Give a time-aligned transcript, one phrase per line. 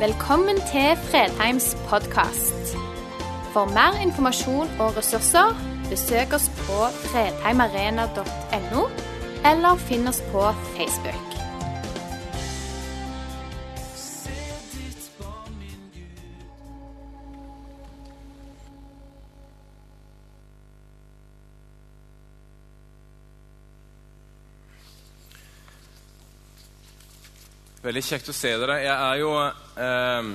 [0.00, 2.76] Velkommen til Fredheims podkast.
[3.52, 5.58] For mer informasjon og ressurser,
[5.90, 8.84] besøk oss på fredheimarena.no,
[9.50, 10.44] eller finn oss på
[10.76, 11.27] Facebook.
[27.88, 28.74] Veldig kjekt å se dere.
[28.84, 30.26] Jeg er jo eh,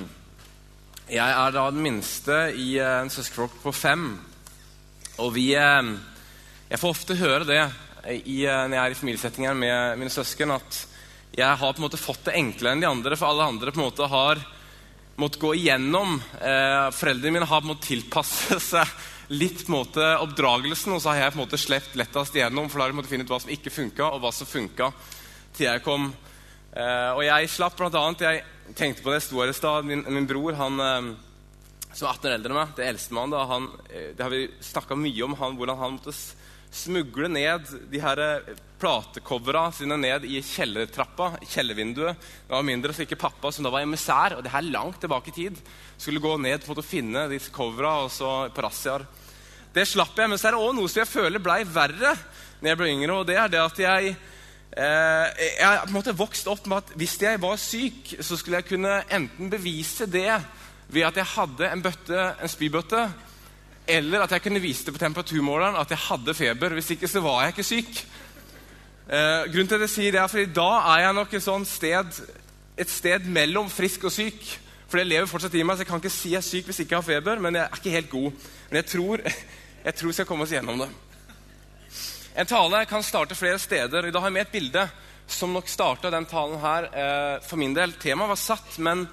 [1.06, 4.08] Jeg er da den minste i eh, en søskenflokk på fem.
[5.22, 5.92] Og vi eh,
[6.72, 7.60] Jeg får ofte høre det
[8.10, 10.80] i, eh, når jeg er i familiesettinger med mine søsken, at
[11.30, 13.78] jeg har på en måte fått det enklere enn de andre, for alle andre på
[13.78, 14.42] en måte har
[15.22, 16.18] måttet gå igjennom.
[16.42, 18.98] Eh, foreldrene mine har på en måte tilpasset seg
[19.30, 22.66] litt på en måte oppdragelsen, og så har jeg på en måte slept lettest igjennom,
[22.66, 24.94] for da har jeg måttet finne ut hva som ikke funka, og hva som funka,
[25.54, 26.10] til jeg kom
[26.74, 29.86] og jeg slapp blant annet, Jeg tenkte på det, jeg sto her i stad.
[29.86, 31.12] Min, min, bror, han eh,
[31.94, 33.58] som er 18 år eldre enn meg, det eldste mannen, da,
[33.92, 36.14] eh, det har vi snakka mye om han, hvordan han måtte
[36.74, 42.26] smugle ned de her eh, platecovera sine ned i kjellertrappa, kjellervinduet.
[42.48, 45.30] Det var mindre, så ikke pappa, som da var emissær, og det her langt tilbake
[45.30, 45.62] i tid,
[45.94, 49.06] skulle gå ned for å finne disse covera og så på razziaer.
[49.74, 52.14] Det slapp jeg, men så er det òg noe som jeg føler blei verre
[52.60, 54.33] når jeg ble yngre, og det er det at jeg Eh,
[54.74, 58.58] jeg har på en måte vokst opp med at hvis jeg var syk, så skulle
[58.58, 60.32] jeg kunne enten bevise det
[60.88, 63.04] ved at jeg hadde en, bøtte, en spybøtte,
[63.86, 66.74] eller at jeg kunne vise det på temperaturmåleren at jeg hadde feber.
[66.74, 68.04] Hvis ikke så var jeg ikke syk.
[69.04, 72.20] Eh, grunnen til at jeg sier det er fordi da er jeg nok et sted,
[72.78, 74.60] et sted mellom frisk og syk.
[74.88, 76.78] For det lever fortsatt i meg, så jeg kan ikke si jeg er syk hvis
[76.80, 77.38] jeg ikke har feber.
[77.38, 78.30] Men jeg er ikke helt god.
[78.70, 79.20] Men jeg tror,
[79.86, 80.88] jeg tror vi skal komme oss gjennom det.
[82.36, 84.06] En tale kan starte flere steder.
[84.06, 84.82] I dag har jeg med et bilde
[85.30, 87.92] som nok starta den talen her eh, for min del.
[88.02, 89.04] Temaet var satt, men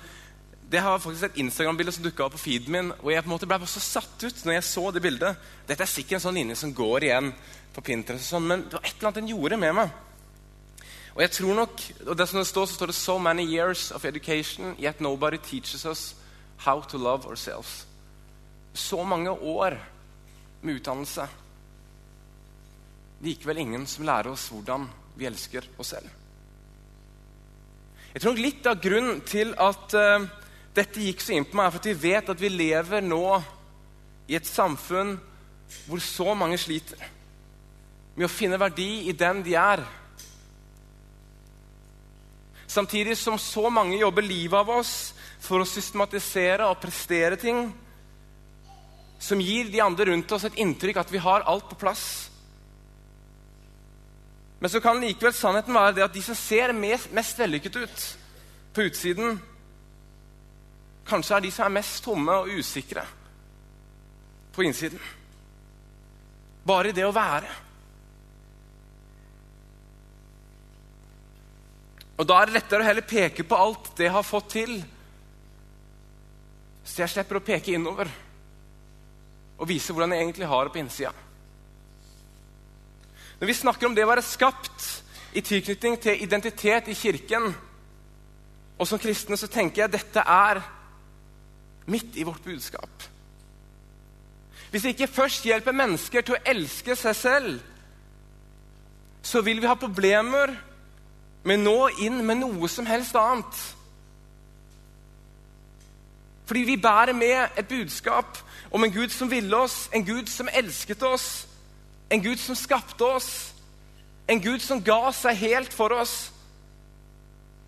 [0.72, 2.90] det var faktisk et Instagram-bilde som dukka opp på feeden min.
[3.04, 5.44] Og jeg på en måte ble så satt ut når jeg så det bildet.
[5.70, 7.30] Dette er sikkert en sånn linje som går igjen
[7.76, 9.94] på Pinterest, og sånn, men det var et eller annet den gjorde med meg.
[11.12, 13.92] Og jeg tror nok, og det som det står, så står det So many years
[13.94, 16.16] of education, yet nobody teaches us
[16.66, 17.86] how to love ourselves.
[18.74, 19.78] Så mange år
[20.64, 21.30] med utdannelse
[23.22, 24.88] likevel ingen som lærer oss hvordan
[25.18, 26.10] vi elsker oss selv.
[28.12, 30.26] Jeg tror Litt av grunnen til at uh,
[30.76, 33.26] dette gikk så inn på meg, er at vi vet at vi lever nå
[34.32, 35.16] i et samfunn
[35.88, 37.00] hvor så mange sliter
[38.16, 39.84] med å finne verdi i den de er.
[42.72, 47.66] Samtidig som så mange jobber livet av oss for å systematisere og prestere ting
[49.22, 52.31] som gir de andre rundt oss et inntrykk at vi har alt på plass.
[54.62, 58.04] Men så kan likevel sannheten være det at de som ser mest, mest vellykket ut
[58.76, 59.40] på utsiden,
[61.10, 63.02] kanskje er de som er mest tomme og usikre
[64.54, 65.02] på innsiden.
[66.68, 67.50] Bare i det å være.
[72.22, 74.76] Og Da er det lettere å heller peke på alt det jeg har fått til,
[76.86, 78.10] så jeg slipper å peke innover
[79.58, 81.14] og vise hvordan jeg egentlig har det på innsida.
[83.42, 84.84] Når vi snakker om det å være skapt
[85.34, 87.48] i tilknytning til identitet i kirken,
[88.78, 90.62] og som kristne, så tenker jeg dette er
[91.90, 93.08] midt i vårt budskap.
[94.70, 97.60] Hvis vi ikke først hjelper mennesker til å elske seg selv,
[99.26, 100.54] så vil vi ha problemer
[101.42, 103.68] med å nå inn med noe som helst annet.
[106.46, 108.38] Fordi vi bærer med et budskap
[108.70, 111.48] om en Gud som ville oss, en Gud som elsket oss,
[112.12, 113.54] en Gud som skapte oss,
[114.28, 116.16] en Gud som ga seg helt for oss.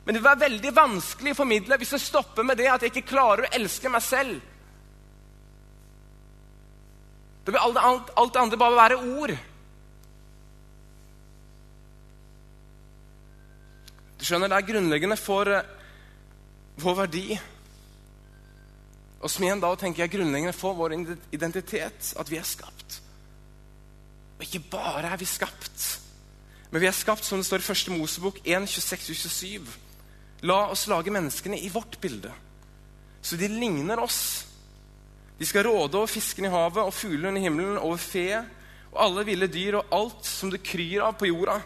[0.04, 2.92] Men det vil være veldig vanskelig å formidle hvis jeg stopper med det at jeg
[2.92, 4.42] ikke klarer å elske meg selv.
[7.44, 9.34] Da vil alt, alt, alt andre bare være ord.
[14.20, 15.64] Du skjønner, Det er grunnleggende for uh,
[16.84, 17.26] vår verdi.
[19.24, 20.96] Og som igjen da tenker jeg grunnleggende for vår
[21.32, 23.00] identitet, at vi er skapt.
[24.44, 25.84] Og ikke bare er vi skapt,
[26.68, 29.70] men vi er skapt som det står i første Mosebok 1, 26-27.
[30.44, 32.28] La oss lage menneskene i vårt bilde,
[33.24, 34.44] så de ligner oss.
[35.40, 38.42] De skal råde over fisken i havet og fuglene under himmelen, over fe
[38.92, 41.62] og alle ville dyr og alt som det kryr av på jorda.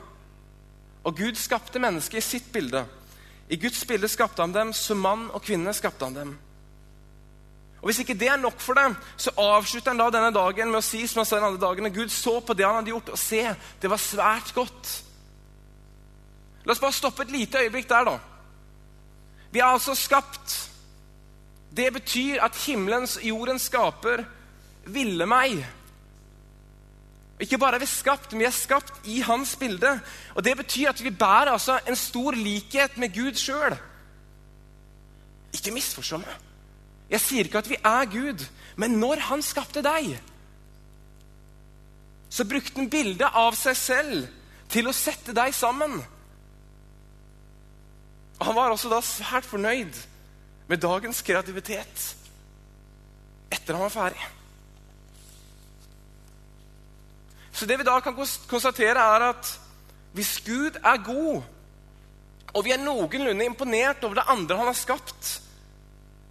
[1.02, 2.86] Og Gud skapte mennesket i sitt bilde.
[3.50, 6.38] I Guds bilde skapte han dem, som mann og kvinne skapte han dem.
[7.88, 10.82] Og Hvis ikke det er nok for dem, så avslutter han da denne dagen med
[10.82, 13.12] å si som han sa den andre dagen, Gud så på det han hadde gjort,
[13.16, 13.40] og se,
[13.80, 14.90] det var svært godt.
[16.66, 18.18] La oss bare stoppe et lite øyeblikk der, da.
[19.54, 20.56] Vi er altså skapt
[21.72, 24.26] Det betyr at himmelens og jordens skaper
[24.92, 25.62] ville meg.
[27.40, 29.94] Ikke bare er vi skapt, men vi er skapt i hans bilde.
[30.36, 33.78] Og Det betyr at vi bærer altså en stor likhet med Gud sjøl.
[35.54, 36.48] Ikke misforstå meg.
[37.10, 38.44] Jeg sier ikke at vi er Gud,
[38.76, 40.18] men når han skapte deg,
[42.30, 44.28] så brukte han bildet av seg selv
[44.72, 45.96] til å sette deg sammen.
[48.44, 49.96] Han var også da svært fornøyd
[50.68, 52.10] med dagens kreativitet
[53.48, 54.26] etter han var ferdig.
[57.56, 59.54] Så det vi da kan konstatere, er at
[60.14, 61.42] hvis Gud er god,
[62.54, 65.32] og vi er noenlunde imponert over det andre han har skapt,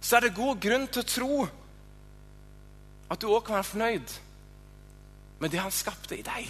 [0.01, 1.47] så er det god grunn til å tro
[3.07, 4.15] at du òg kan være fornøyd
[5.39, 6.49] med det han skapte i deg.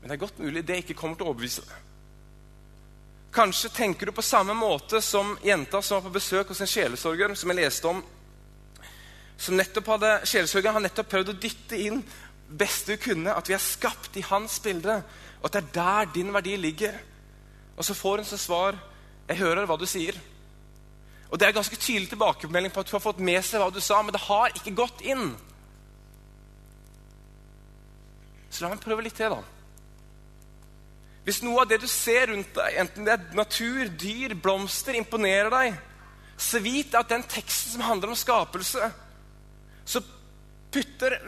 [0.00, 1.84] Men det er godt mulig det ikke kommer til å overbevise deg.
[3.34, 7.34] Kanskje tenker du på samme måte som jenta som var på besøk hos en sjelesorger,
[7.36, 8.00] som jeg leste om.
[9.38, 12.00] Som nettopp hadde, Sjelesorgeren har nettopp prøvd å dytte inn
[12.48, 14.96] best du kunne, at vi er skapt i hans bilde,
[15.38, 16.96] og at det er der din verdi ligger.
[17.76, 18.78] Og så får hun som svar
[19.28, 20.16] 'Jeg hører hva du sier'.
[21.30, 23.80] Og Det er ganske tydelig tilbakemelding på at hun har fått med seg hva du
[23.80, 25.36] sa, men det har ikke gått inn.
[28.50, 29.42] Så la meg prøve litt til, da.
[31.28, 35.50] Hvis noe av det du ser rundt deg, enten det er natur, dyr, blomster, imponerer
[35.52, 35.76] deg,
[36.40, 38.88] så vit at den teksten som handler om skapelse,
[39.84, 40.00] så
[40.72, 41.18] putter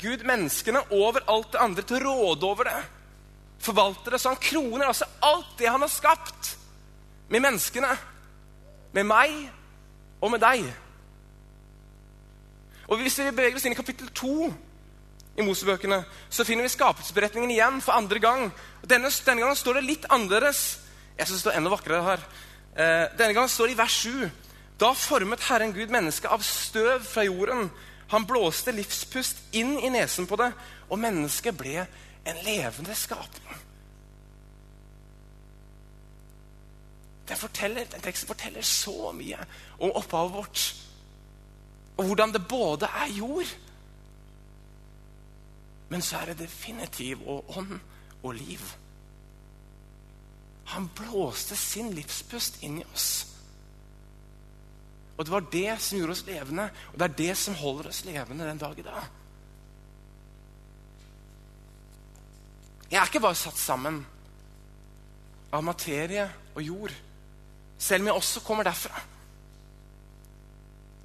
[0.00, 2.82] Gud menneskene over alt det andre til å råde over det.
[3.64, 6.52] Forvalter det så han kroner altså alt det han har skapt,
[7.28, 7.92] med menneskene.
[8.92, 9.34] Med meg
[10.20, 10.64] og med deg.
[12.86, 14.54] Og Hvis vi beveger oss inn i kapittel 2
[15.36, 18.46] i Mosebøkene, så finner vi skapelsesberetningen igjen for andre gang.
[18.86, 20.78] Denne, denne gangen står det litt annerledes.
[21.18, 22.24] Jeg syns det står enda vakrere her.
[22.76, 24.30] Eh, denne gangen står det i vers 7.
[24.80, 27.70] Da formet Herren Gud mennesket av støv fra jorden.
[28.12, 30.52] Han blåste livspust inn i nesen på det,
[30.88, 31.86] og mennesket ble
[32.26, 33.65] en levende skapning.
[37.34, 39.42] Forteller, den teksten forteller så mye
[39.80, 40.66] om opphavet vårt.
[41.96, 43.56] Og hvordan det både er jord
[45.88, 47.78] men så er det definitiv og ånd
[48.22, 48.62] og liv.
[50.74, 53.10] Han blåste sin livspust inn i oss.
[55.16, 58.02] Og det var det som gjorde oss levende, og det er det som holder oss
[58.04, 59.06] levende den dag i dag.
[62.90, 64.02] Jeg er ikke bare satt sammen
[65.54, 66.92] av materie og jord,
[67.78, 69.00] selv om jeg også kommer derfra.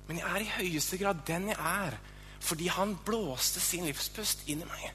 [0.08, 2.00] Men jeg er i høyeste grad den jeg er
[2.42, 4.88] fordi han blåste sin livspust inn i meg.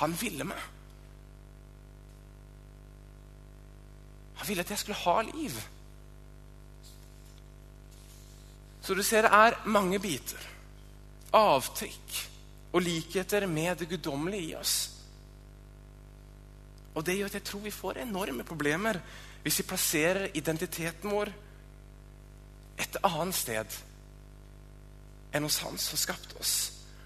[0.00, 0.62] Han ville meg.
[4.40, 5.58] Han ville at jeg skulle ha liv.
[8.82, 10.40] Så du ser det er mange biter,
[11.36, 12.16] avtrykk
[12.72, 14.76] og likheter med det guddommelige i oss.
[16.96, 18.98] Og det gjør at jeg tror vi får enorme problemer
[19.42, 21.32] hvis vi plasserer identiteten vår
[22.82, 23.78] et annet sted
[25.32, 26.54] enn hos Han som skapte oss,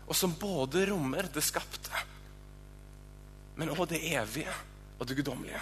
[0.06, 2.04] og som både rommer det skapte,
[3.56, 4.52] men også det evige
[4.98, 5.60] og det guddommelige.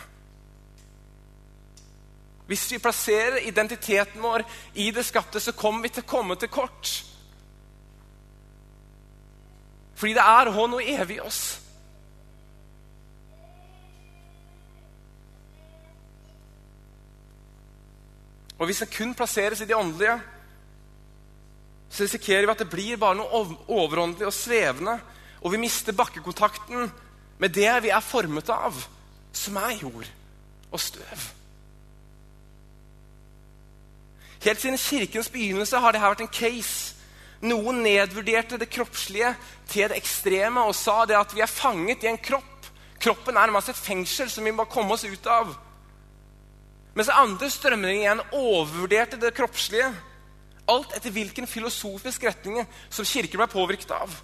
[2.47, 6.51] Hvis vi plasserer identiteten vår i det skapte, så kommer vi til å komme til
[6.53, 6.91] kort.
[9.95, 11.43] Fordi det er òg noe evig i oss.
[18.59, 20.19] Og hvis den kun plasseres i det åndelige,
[21.91, 24.99] så risikerer vi at det blir bare noe overåndelig og svevende.
[25.43, 26.91] Og vi mister bakkekontakten
[27.39, 28.79] med det vi er formet av,
[29.35, 30.09] som er jord
[30.71, 31.27] og støv.
[34.45, 36.95] Helt siden kirkens begynnelse har dette vært en case.
[37.45, 39.35] Noen nedvurderte det kroppslige
[39.69, 42.69] til det ekstreme og sa det at vi er fanget i en kropp.
[43.01, 45.53] Kroppen er nærmest et fengsel som vi må komme oss ut av.
[46.95, 49.91] Mens andre strømninger igjen overvurderte det kroppslige
[50.71, 54.15] Alt etter hvilken filosofisk retning som kirken ble påvirket av.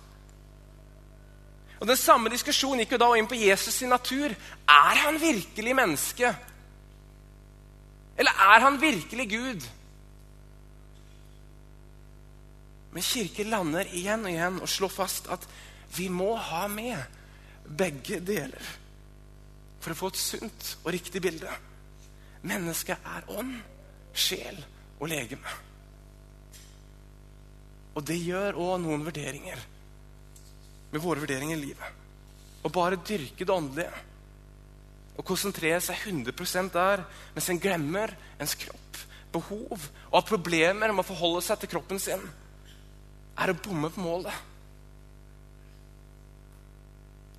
[1.80, 4.32] Og Den samme diskusjonen gikk jo da inn på Jesus' sin natur.
[4.32, 6.32] Er han virkelig menneske?
[8.16, 9.68] Eller er han virkelig Gud?
[12.92, 15.44] Men kirken lander igjen og igjen og slår fast at
[15.96, 17.00] vi må ha med
[17.64, 18.76] begge deler
[19.80, 21.52] for å få et sunt og riktig bilde.
[22.46, 23.58] Mennesket er ånd,
[24.16, 24.56] sjel
[24.98, 25.58] og legeme.
[27.98, 29.60] Og det gjør òg noen vurderinger
[30.90, 31.98] med våre vurderinger i livet.
[32.64, 34.06] Å bare dyrke det åndelige
[35.20, 37.02] og konsentrere seg 100 der,
[37.34, 39.00] mens en glemmer ens kropp,
[39.32, 42.22] behov og har problemer med å forholde seg til kroppen sin,
[43.40, 44.46] er å bomme på målet.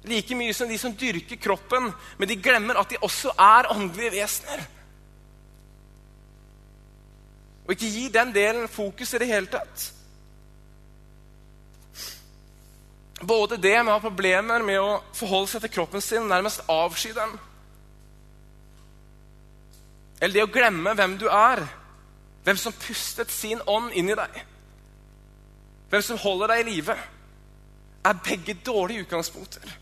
[0.09, 4.15] Like mye som de som dyrker kroppen, men de glemmer at de også er åndelige
[4.15, 4.63] vesener.
[7.71, 9.83] Og ikke gi den delen fokus i det hele tatt.
[13.23, 17.13] Både det med å ha problemer med å forholde seg til kroppen sin, nærmest avsky
[17.15, 17.37] den,
[20.19, 21.63] eller det å glemme hvem du er,
[22.43, 24.41] hvem som pustet sin ånd inn i deg,
[25.93, 26.97] hvem som holder deg i live,
[28.03, 29.77] er begge dårlige utgangspunkter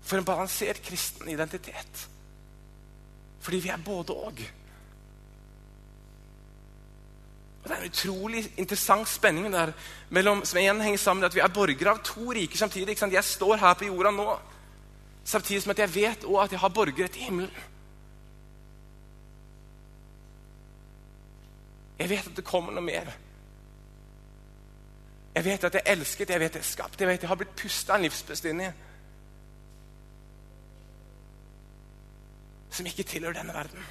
[0.00, 2.06] for en balansert kristen identitet.
[3.44, 4.42] Fordi vi er både og.
[7.62, 9.72] Og Det er en utrolig interessant spenning der
[10.08, 12.96] mellom, som igjen henger sammen med at vi er borgere av to riker samtidig.
[13.12, 14.38] Jeg står her på jorda nå,
[15.24, 17.66] samtidig som at jeg vet også at jeg har borgere til himmelen.
[22.00, 23.12] Jeg vet at det kommer noe mer.
[25.34, 27.38] Jeg vet at jeg er elsket, jeg vet jeg er skapt, jeg vet jeg har
[27.38, 28.70] blitt pusta en i.
[32.70, 33.84] Som ikke tilhører denne verden.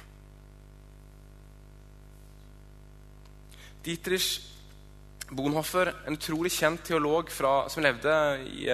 [3.84, 4.40] Dietrich
[5.30, 8.12] Bonhoffer, en utrolig kjent teolog fra, som levde
[8.50, 8.66] i,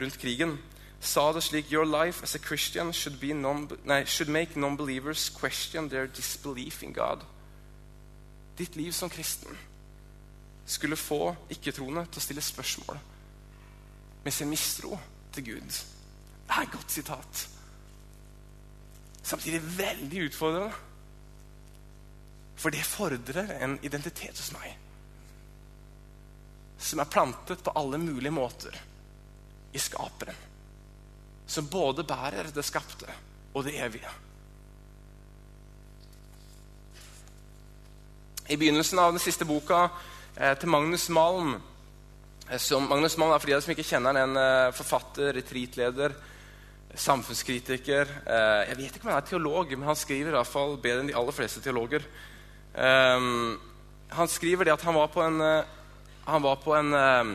[0.00, 0.56] rundt krigen,
[1.02, 5.90] sa det slik Your life as a Christian should, non, nei, should make non-believers question
[5.90, 7.24] their disbelief in God.
[8.58, 9.56] Ditt liv som kristen
[10.66, 13.00] skulle få ikke-troende til å stille spørsmål
[14.22, 14.98] med sin mistro
[15.34, 15.80] til Gud.
[16.46, 17.48] Det er et godt sitat.
[19.22, 20.72] Samtidig veldig utfordrende.
[22.56, 24.78] For det fordrer en identitet hos meg
[26.82, 28.74] som er plantet på alle mulige måter
[29.72, 30.34] i skaperen.
[31.46, 33.06] Som både bærer det skapte
[33.54, 34.10] og det evige.
[38.48, 39.84] I begynnelsen av den siste boka
[40.36, 44.34] eh, til Magnus Malm eh, som, Magnus Malm er for de som ikke kjenner han,
[44.34, 46.16] en eh, forfatter, retreatleder,
[46.98, 48.10] samfunnskritiker.
[48.26, 51.04] Eh, jeg vet ikke om han er teolog, men han skriver i hvert fall bedre
[51.04, 52.04] enn de aller fleste teologer.
[52.72, 53.58] Um,
[54.08, 57.32] han skriver det at han var på en, uh, var på en uh,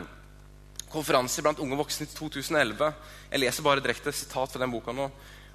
[0.89, 2.93] konferanse blant unge voksne i 2011.
[3.31, 5.09] Jeg leser bare direkte sitat fra den boka nå.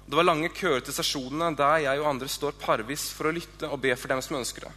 [0.05, 3.69] Det var lange køer til stasjonene der jeg og andre står parvis for å lytte
[3.71, 4.73] og be for dem som ønsker det.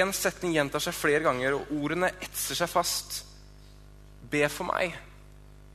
[0.00, 3.24] Én setning gjentar seg flere ganger, og ordene etser seg fast.
[4.30, 4.94] Be for meg,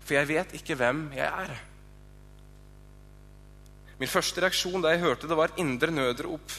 [0.06, 1.52] for jeg vet ikke hvem jeg er.
[4.00, 6.56] Min første reaksjon da jeg hørte det, var indre nødrop.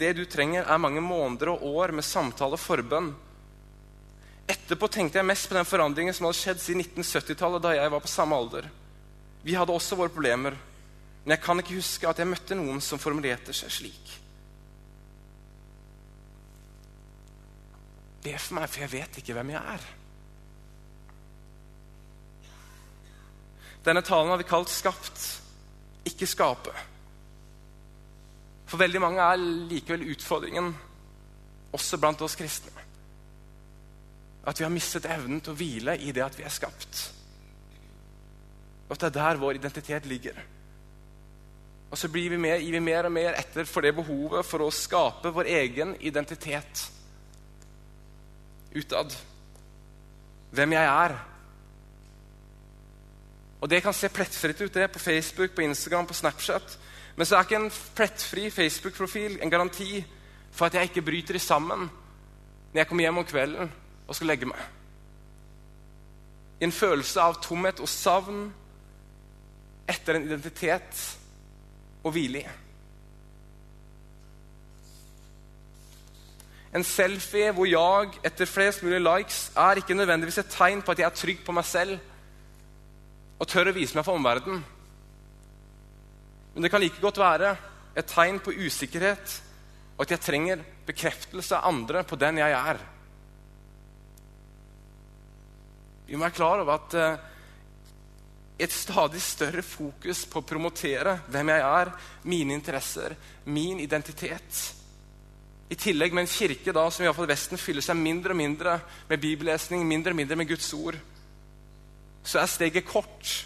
[0.00, 3.10] Det du trenger, er mange måneder og år med samtale og forbønn.
[4.48, 8.00] Etterpå tenkte jeg mest på den forandringen som hadde skjedd siden 1970-tallet, da jeg var
[8.02, 8.70] på samme alder.
[9.44, 10.56] Vi hadde også våre problemer,
[11.22, 14.16] men jeg kan ikke huske at jeg møtte noen som formulerte seg slik.
[18.24, 19.88] Be for meg, for jeg vet ikke hvem jeg er.
[23.84, 25.28] Denne talen har vi kalt 'skapt',
[26.04, 26.74] ikke 'skape'.
[28.70, 30.70] For veldig mange er likevel utfordringen,
[31.74, 32.86] også blant oss kristne,
[34.46, 37.02] at vi har mistet evnen til å hvile i det at vi er skapt.
[38.88, 40.38] Og at det er der vår identitet ligger.
[41.90, 44.62] Og så blir vi med, gir vi mer og mer etter for det behovet for
[44.62, 46.84] å skape vår egen identitet
[48.74, 49.14] utad.
[50.54, 51.16] Hvem jeg er.
[53.60, 56.78] Og det kan se plettfritt ut det på Facebook, på Instagram, på Snapchat.
[57.20, 59.98] Men så er ikke en plettfri Facebook-profil en garanti
[60.56, 61.82] for at jeg ikke bryter i sammen
[62.72, 63.72] når jeg kommer hjem om kvelden
[64.06, 64.62] og skal legge meg.
[66.64, 68.40] En følelse av tomhet og savn
[69.84, 71.04] etter en identitet
[72.00, 72.48] å hvile i.
[76.72, 81.04] En selfie hvor jeg etter flest mulig likes er ikke nødvendigvis et tegn på at
[81.04, 82.00] jeg er trygg på meg selv
[83.36, 84.64] og tør å vise meg for omverdenen.
[86.54, 87.54] Men det kan like godt være
[87.96, 89.40] et tegn på usikkerhet
[90.00, 92.78] og at jeg trenger bekreftelse av andre på den jeg er.
[96.08, 97.26] Vi må være klar over at uh,
[98.60, 101.92] et stadig større fokus på å promotere hvem jeg er,
[102.32, 103.14] mine interesser,
[103.52, 104.62] min identitet
[105.70, 108.78] I tillegg med en kirke da, som i, fall Vesten fyller seg mindre og mindre
[109.08, 110.96] med bibellesning, mindre og mindre med Guds ord,
[112.24, 113.36] så er steget kort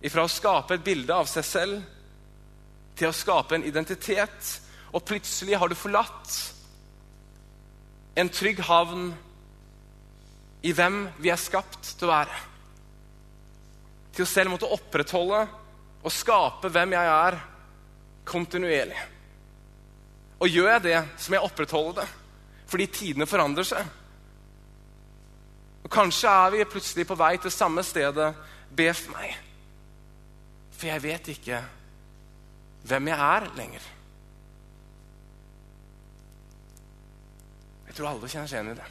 [0.00, 1.80] Ifra å skape et bilde av seg selv
[2.96, 4.54] til å skape en identitet.
[4.92, 6.36] Og plutselig har du forlatt
[8.18, 9.10] en trygg havn
[10.66, 12.40] i hvem vi er skapt til å være.
[14.16, 15.44] Til å selv måtte opprettholde
[16.00, 17.38] og skape hvem jeg er,
[18.30, 18.98] kontinuerlig.
[20.40, 22.08] Og gjør jeg det, så må jeg opprettholde det.
[22.70, 23.88] Fordi tidene forandrer seg.
[25.84, 28.32] Og Kanskje er vi plutselig på vei til samme stedet.
[28.70, 29.49] Be for meg.
[30.80, 31.58] For jeg vet ikke
[32.88, 33.88] hvem jeg er lenger.
[37.90, 38.88] Jeg tror alle kjenner seg igjen i det.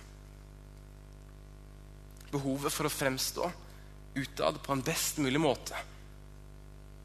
[2.29, 3.49] Behovet for å fremstå
[4.19, 5.81] utad på en best mulig måte.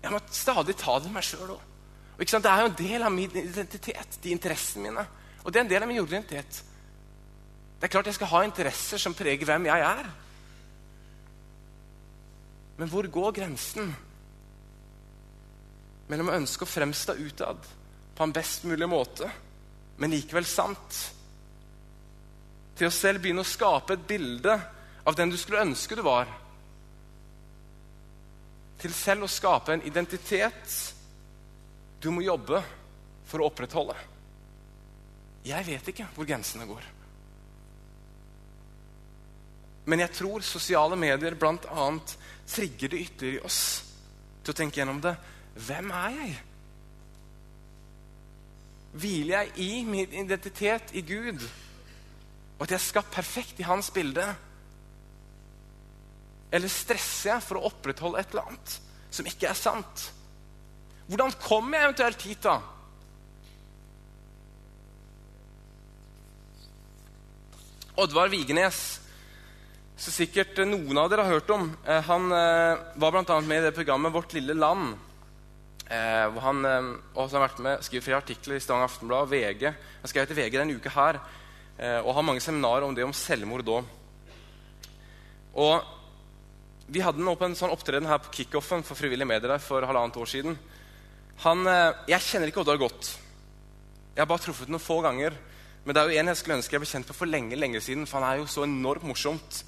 [0.04, 1.70] Jeg må stadig ta det meg sjøl òg.
[2.20, 5.04] Det er jo en del av min identitet, de interessene mine.
[5.42, 6.60] Og det er en del av min jordidentitet.
[7.80, 10.10] Det er klart jeg skal ha interesser som preger hvem jeg er.
[12.76, 13.94] Men hvor går grensen
[16.10, 17.68] mellom å ønske å fremstå utad
[18.14, 19.28] på en best mulig måte,
[19.96, 20.98] men likevel sant,
[22.74, 24.54] til å selv begynne å skape et bilde
[25.04, 26.30] av den du skulle ønske du var,
[28.82, 30.74] til selv å skape en identitet
[32.02, 32.60] du må jobbe
[33.24, 33.96] for å opprettholde.
[35.44, 36.84] Jeg vet ikke hvor grensene går.
[39.84, 41.86] Men jeg tror sosiale medier bl.a.
[42.48, 43.60] trigger det ytterligere i oss
[44.44, 45.12] til å tenke gjennom det.
[45.54, 46.34] Hvem er jeg?
[48.94, 51.42] Hviler jeg i min identitet i Gud,
[52.58, 54.26] og at jeg er skapt perfekt i Hans bilde?
[56.54, 58.76] Eller stresser jeg for å opprettholde et eller annet
[59.14, 60.10] som ikke er sant?
[61.10, 62.58] Hvordan kommer jeg eventuelt hit, da?
[68.00, 68.78] Oddvar Vigenes,
[69.94, 73.36] som sikkert noen av dere har hørt om, eh, han eh, var bl.a.
[73.46, 74.96] med i det programmet Vårt lille land.
[75.94, 76.66] Eh, hvor han
[77.14, 79.66] også har vært med, skriver flere artikler i Stavanger Aftenblad VG.
[80.02, 81.20] Han skrev til VG denne uka her,
[82.06, 83.80] og har mange seminarer om det om selvmord da.
[85.58, 85.90] Og
[86.86, 90.18] Vi hadde nå på en sånn opptreden her på kickoffen for frivillige medier for halvannet
[90.20, 90.58] år siden.
[91.42, 91.64] Han,
[92.06, 93.08] jeg kjenner ikke Oddvar godt.
[94.14, 95.34] Jeg har bare truffet noen få ganger.
[95.84, 97.80] Men det er jo en jeg skulle ønske jeg ble kjent på for lenge lenge
[97.84, 99.60] siden, for han er jo så enormt morsomt.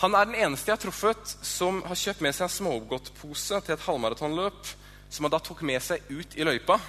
[0.00, 3.74] Han er den eneste jeg har truffet som har kjøpt med seg en smågodtpose til
[3.74, 4.70] et halvmaratonløp,
[5.12, 6.80] som han da tok med seg ut i løypa.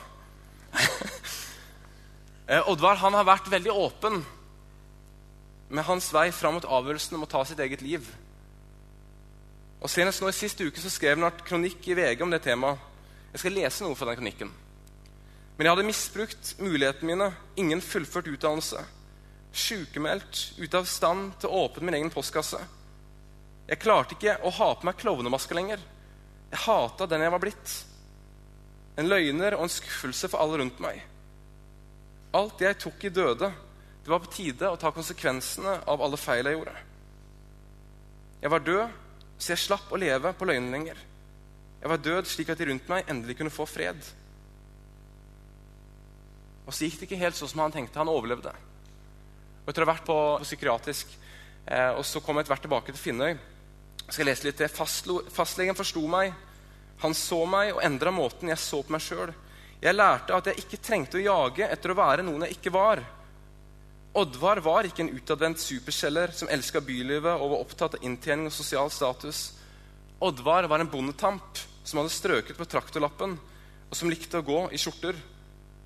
[2.44, 4.18] Eh, Oddvar han har vært veldig åpen
[5.72, 8.04] med hans vei fram mot avgjørelsen om å ta sitt eget liv.
[9.80, 12.42] Og Senest nå i sist uke så skrev han en kronikk i VG om det
[12.44, 12.84] temaet.
[13.32, 14.52] Jeg skal lese noe fra den kronikken.
[15.56, 17.32] Men jeg hadde misbrukt mulighetene mine.
[17.64, 18.84] Ingen fullført utdannelse.
[19.54, 22.60] Sjukemeldt, ute av stand til å åpne min egen postkasse.
[23.68, 25.82] Jeg klarte ikke å ha på meg klovnemaske lenger.
[26.52, 27.76] Jeg hata den jeg var blitt.
[29.00, 31.00] En løgner og en skuffelse for alle rundt meg.
[32.36, 33.50] Alt jeg tok i døde.
[34.04, 36.76] Det var på tide å ta konsekvensene av alle feil jeg gjorde.
[38.44, 38.98] Jeg var død,
[39.40, 41.00] så jeg slapp å leve på løgnen lenger.
[41.80, 44.04] Jeg var død slik at de rundt meg endelig kunne få fred.
[46.68, 48.00] Og så gikk det ikke helt sånn som han tenkte.
[48.00, 48.52] Han overlevde.
[49.64, 51.16] Og Etter å ha vært på, på psykiatrisk,
[51.66, 53.34] eh, og så kom jeg etter hvert tilbake til Finnøy.
[54.14, 55.24] Jeg skal lese litt til.
[55.34, 56.36] Fastlegen forsto meg.
[57.02, 59.32] Han så meg og endra måten jeg så på meg sjøl.
[59.82, 63.02] Jeg lærte at jeg ikke trengte å jage etter å være noen jeg ikke var.
[64.22, 68.54] Oddvar var ikke en utadvendt superselger som elska bylivet og var opptatt av inntjening og
[68.54, 69.42] sosial status.
[70.22, 73.34] Oddvar var en bondetamp som hadde strøket på traktorlappen,
[73.90, 75.18] og som likte å gå i skjorter.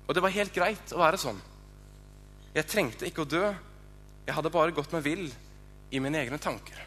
[0.04, 1.40] Og det var helt greit å være sånn.
[2.52, 3.42] Jeg trengte ikke å dø.
[4.28, 5.26] Jeg hadde bare gått meg vill
[5.88, 6.84] i mine egne tanker.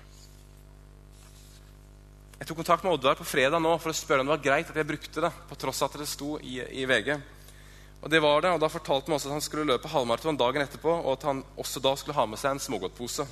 [2.41, 4.69] Jeg tok kontakt med Oddvar på fredag nå for å spørre om det var greit
[4.71, 5.29] at jeg brukte det.
[5.45, 7.11] på tross at det sto i, i VG.
[8.01, 10.63] Og det var det, og Da fortalte han også at han skulle løpe halvmaraton dagen
[10.63, 13.27] etterpå, og at han også da skulle ha med seg en smågodtpose.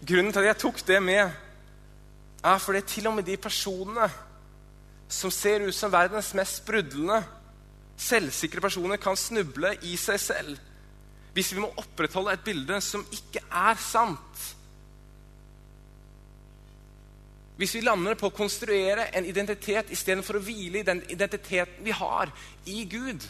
[0.00, 1.36] Grunnen til at jeg tok det med,
[2.40, 4.08] er fordi til og med de personene
[5.12, 7.20] som ser ut som verdens mest sprudlende,
[8.00, 10.56] selvsikre personer, kan snuble i seg selv
[11.36, 14.48] hvis vi må opprettholde et bilde som ikke er sant.
[17.56, 21.94] Hvis vi lander på å konstruere en identitet istedenfor å hvile i den identiteten vi
[21.94, 22.32] har
[22.66, 23.26] i Gud.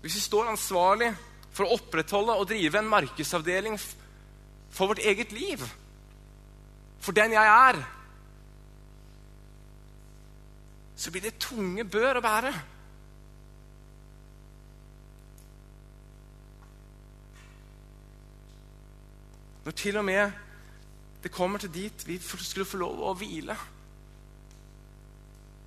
[0.00, 1.12] Hvis vi står ansvarlig
[1.52, 5.62] for å opprettholde og drive en markedsavdeling for vårt eget liv
[7.00, 7.78] for den jeg er,
[11.00, 12.52] så blir det tunge bør å bære.
[19.64, 20.30] Når til og med
[21.22, 23.56] det kommer til dit vi skulle få lov å hvile.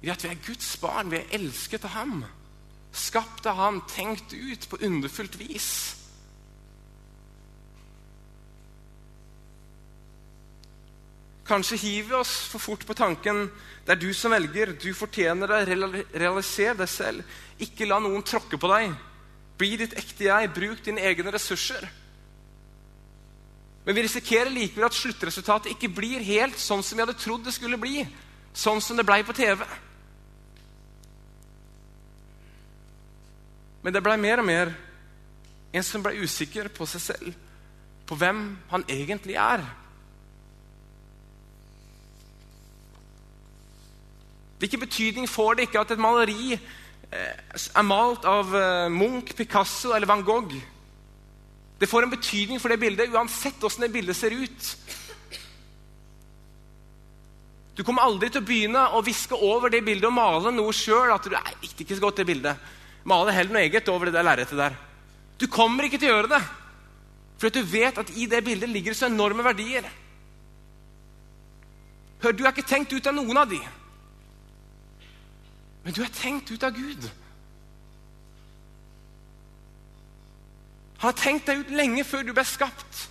[0.04, 2.24] I at vi er Guds barn, vi er elsket av ham.
[2.92, 5.74] Skapt av ham, tenkt ut på underfullt vis.
[11.54, 13.46] kanskje hiver vi oss for fort på tanken
[13.86, 17.34] det er du som velger, du fortjener det, realiser deg selv.
[17.60, 18.94] Ikke la noen tråkke på deg.
[19.60, 21.84] Bli ditt ekte jeg, bruk dine egne ressurser.
[23.84, 27.56] Men vi risikerer likevel at sluttresultatet ikke blir helt sånn som vi hadde trodd det
[27.56, 28.06] skulle bli.
[28.56, 29.66] Sånn som det blei på TV.
[33.84, 34.72] Men det blei mer og mer
[35.74, 37.32] en som blei usikker på seg selv,
[38.08, 39.64] på hvem han egentlig er.
[44.62, 49.92] Hvilken betydning får det ikke at et maleri eh, er malt av eh, Munch, Picasso
[49.92, 50.54] eller van Gogh?
[51.84, 54.68] Det får en betydning for det bildet uansett hvordan det bildet ser ut.
[57.76, 61.12] Du kommer aldri til å begynne å viske over det bildet og male noe sjøl.
[61.12, 62.70] At du er ikke så godt det bildet.
[63.04, 64.78] Male heller noe eget over det der lerretet der.
[65.42, 66.40] Du kommer ikke til å gjøre det.
[67.42, 69.90] For du vet at i det bildet ligger det så enorme verdier.
[72.24, 73.60] Hør, Du er ikke tenkt ut av noen av de.
[75.84, 77.12] Men du er tenkt ut av Gud.
[81.04, 83.08] Har tenkt deg ut lenge før du ble skapt.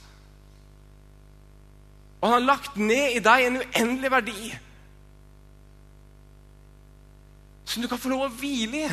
[2.22, 4.52] Og han har lagt ned i deg en uendelig verdi
[7.72, 8.88] som du kan få lov å hvile i.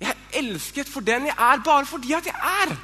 [0.00, 2.74] Jeg er elsket for den jeg er, bare fordi at jeg er.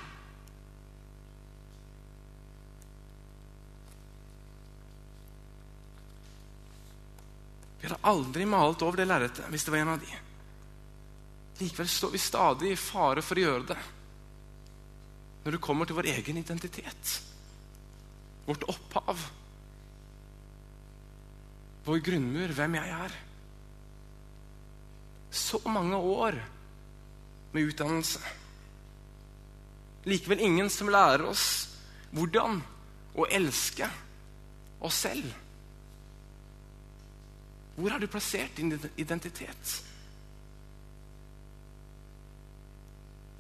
[7.81, 10.26] Vi hadde aldri malt over det lerretet hvis det var en av de.
[11.59, 13.79] Likevel står vi stadig i fare for å gjøre det
[15.47, 17.11] når det kommer til vår egen identitet,
[18.49, 19.21] vårt opphav,
[21.87, 23.15] vår grunnmur, hvem jeg er.
[25.31, 26.41] Så mange år
[27.55, 28.19] med utdannelse.
[30.11, 31.47] Likevel ingen som lærer oss
[32.11, 32.59] hvordan
[33.15, 33.87] å elske
[34.83, 35.31] oss selv.
[37.77, 39.79] Hvor har du plassert din identitet?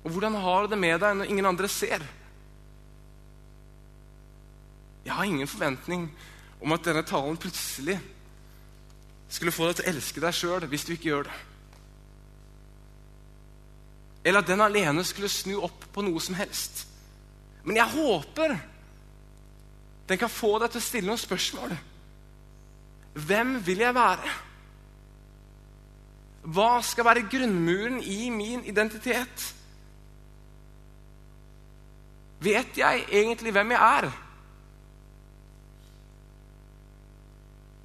[0.06, 2.04] Og hvordan har du det med deg når ingen andre ser?
[5.06, 6.06] Jeg har ingen forventning
[6.62, 7.96] om at denne talen plutselig
[9.28, 11.40] skulle få deg til å elske deg sjøl hvis du ikke gjør det.
[14.26, 16.84] Eller at den alene skulle snu opp på noe som helst.
[17.66, 18.56] Men jeg håper
[20.06, 21.74] den kan få deg til å stille noen spørsmål.
[23.26, 24.38] Hvem vil jeg være?
[26.46, 29.55] Hva skal være grunnmuren i min identitet?
[32.40, 34.10] Vet jeg egentlig hvem jeg er?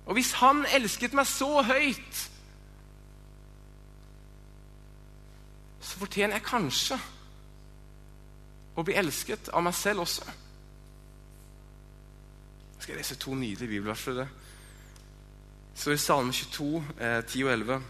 [0.05, 2.21] Og hvis han elsket meg så høyt,
[5.81, 6.97] så fortjener jeg kanskje
[8.75, 10.27] å bli elsket av meg selv også.
[12.75, 14.29] Jeg skal lese to nydelige bibelvers for det
[15.75, 17.83] Så i Salme 22, eh, 10 og 11.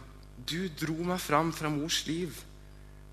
[0.51, 2.37] Du dro meg fram fra mors liv.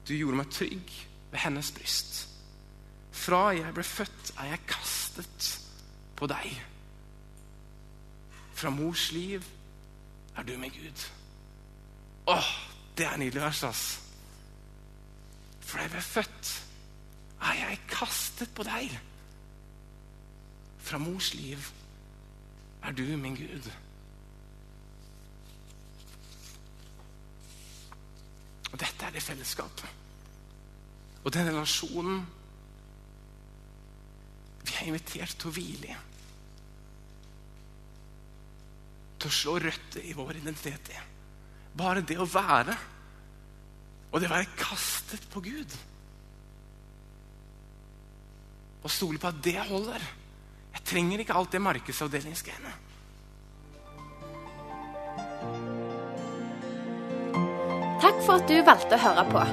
[0.06, 0.92] Du gjorde meg trygg
[1.30, 2.28] ved hennes bryst.
[3.18, 5.48] Fra jeg ble født, er jeg kastet
[6.16, 6.52] på deg.
[8.58, 9.44] Fra mors liv
[10.36, 11.04] er du med Gud.
[12.28, 12.48] Åh,
[12.98, 13.84] det er nydelig vers, ass.
[15.60, 16.54] Fra jeg ble født,
[17.42, 18.94] er jeg kastet på deg.
[20.78, 21.68] Fra mors liv
[22.82, 23.70] er du min Gud.
[28.72, 29.86] Og dette er det fellesskapet.
[31.24, 32.26] Og den relasjonen
[34.80, 35.96] er invitert til å hvile i.
[39.18, 41.00] Til å slå røtter i vår identitet i.
[41.78, 42.76] Bare det å være
[44.08, 45.74] og det å være kastet på Gud.
[48.82, 50.04] Og stole på at det holder.
[50.72, 52.76] Jeg trenger ikke alt det markedsavdelingsgreiene.
[57.98, 59.44] Takk for at du valgte å høre på.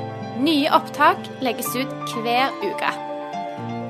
[0.45, 3.14] Nye opptak legges ut hver uke.